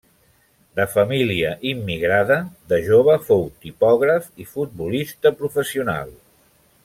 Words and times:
De 0.77 0.85
família 0.93 1.51
immigrada, 1.73 2.37
de 2.73 2.79
jove 2.89 3.17
fou 3.27 3.45
tipògraf 3.67 4.27
i 4.45 4.49
futbolista 4.55 5.35
professional. 5.43 6.15